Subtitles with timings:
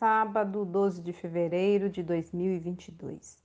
[0.00, 3.36] sábado 12 de fevereiro de 2022.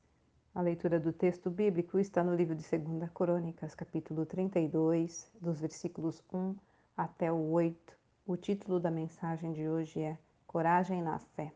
[0.53, 6.23] A leitura do texto bíblico está no livro de 2 Crônicas, capítulo 32, dos versículos
[6.33, 6.55] 1
[6.95, 7.97] até o 8.
[8.25, 11.51] O título da mensagem de hoje é Coragem na Fé.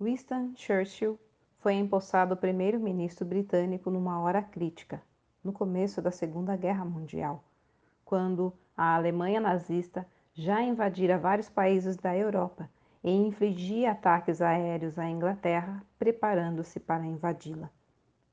[0.00, 1.20] Winston Churchill
[1.58, 5.02] foi empossado primeiro-ministro britânico numa hora crítica,
[5.44, 7.44] no começo da Segunda Guerra Mundial,
[8.06, 12.70] quando a Alemanha nazista já invadira vários países da Europa
[13.06, 17.70] e infligia ataques aéreos à Inglaterra, preparando-se para invadi-la.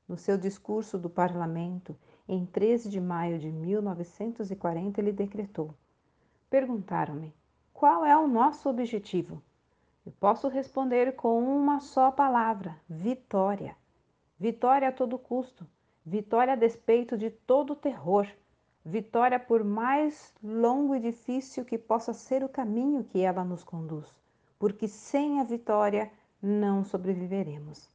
[0.08, 5.72] No seu discurso do parlamento, em 13 de maio de 1940, ele decretou:
[6.50, 7.32] Perguntaram-me:
[7.72, 9.40] qual é o nosso objetivo?
[10.04, 13.76] Eu posso responder com uma só palavra: vitória.
[14.36, 15.64] Vitória a todo custo,
[16.04, 18.26] vitória a despeito de todo terror,
[18.84, 24.23] vitória por mais longo e difícil que possa ser o caminho que ela nos conduz
[24.64, 26.10] porque sem a vitória
[26.40, 27.86] não sobreviveremos.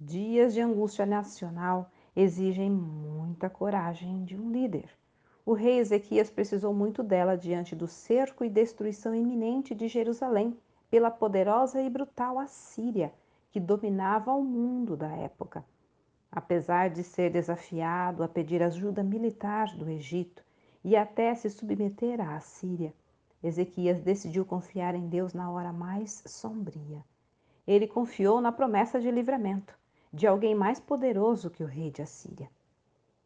[0.00, 4.90] Dias de angústia nacional exigem muita coragem de um líder.
[5.44, 10.58] O rei Ezequias precisou muito dela diante do cerco e destruição iminente de Jerusalém
[10.90, 13.14] pela poderosa e brutal Assíria,
[13.52, 15.64] que dominava o mundo da época.
[16.32, 20.42] Apesar de ser desafiado a pedir ajuda militar do Egito
[20.82, 22.92] e até se submeter à Assíria,
[23.42, 27.04] Ezequias decidiu confiar em Deus na hora mais sombria.
[27.66, 29.76] Ele confiou na promessa de livramento
[30.12, 32.50] de alguém mais poderoso que o rei de Assíria.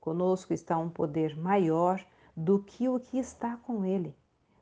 [0.01, 2.05] Conosco está um poder maior
[2.37, 4.17] do que o que está com ele.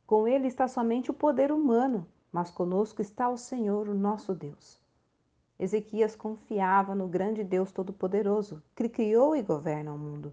[0.06, 4.78] Com ele está somente o poder humano, mas conosco está o Senhor, o nosso Deus.
[5.58, 10.32] Ezequias confiava no grande Deus Todo-Poderoso, que criou e governa o mundo.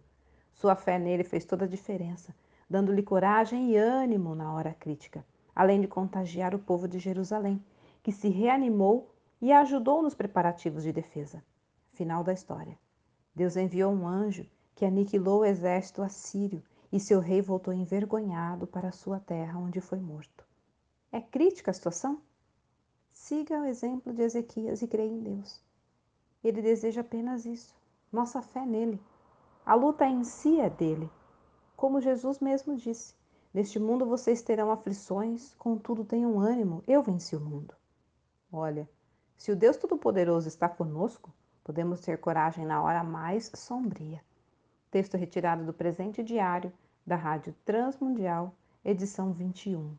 [0.54, 2.36] Sua fé nele fez toda a diferença
[2.70, 7.64] dando-lhe coragem e ânimo na hora crítica, além de contagiar o povo de Jerusalém,
[8.02, 9.10] que se reanimou
[9.42, 11.44] e ajudou nos preparativos de defesa.
[11.94, 12.78] Final da história.
[13.34, 14.46] Deus enviou um anjo
[14.76, 20.00] que aniquilou o exército assírio e seu rei voltou envergonhado para sua terra, onde foi
[20.00, 20.46] morto.
[21.12, 22.22] É crítica a situação?
[23.14, 25.62] Siga o exemplo de Ezequias e creia em Deus.
[26.44, 27.74] Ele deseja apenas isso,
[28.12, 29.02] nossa fé nele.
[29.66, 31.10] A luta em si é dele,
[31.76, 33.14] como Jesus mesmo disse:
[33.54, 37.74] Neste mundo vocês terão aflições, contudo tenham ânimo, eu venci o mundo.
[38.52, 38.90] Olha,
[39.38, 44.22] se o Deus Todo-Poderoso está conosco, podemos ter coragem na hora mais sombria.
[44.90, 46.72] Texto retirado do presente diário
[47.06, 48.54] da Rádio Transmundial,
[48.84, 49.96] edição 21.